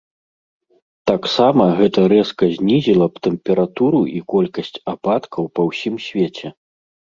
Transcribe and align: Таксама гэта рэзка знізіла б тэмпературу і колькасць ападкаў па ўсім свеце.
Таксама 1.11 1.63
гэта 1.79 1.99
рэзка 2.13 2.43
знізіла 2.57 3.05
б 3.13 3.23
тэмпературу 3.29 4.01
і 4.17 4.25
колькасць 4.35 4.75
ападкаў 4.95 5.43
па 5.55 5.61
ўсім 5.71 5.95
свеце. 6.11 6.47